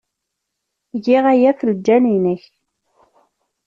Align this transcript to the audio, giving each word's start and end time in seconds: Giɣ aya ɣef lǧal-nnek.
Giɣ 1.03 1.23
aya 1.31 1.51
ɣef 1.51 1.59
lǧal-nnek. 1.71 2.43